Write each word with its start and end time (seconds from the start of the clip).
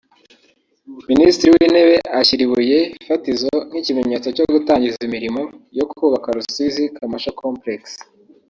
Minisitiri 1.09 1.49
w’Intebe 1.53 1.95
ashyira 2.19 2.41
ibuye 2.47 2.79
fatizo 3.07 3.53
nk’ikimenyetso 3.69 4.27
cyo 4.35 4.45
gutangiza 4.53 4.99
imirimo 5.07 5.41
yo 5.77 5.85
kubaka 5.91 6.27
Rusizi 6.37 6.83
commercial 6.97 7.35
complex 7.45 7.81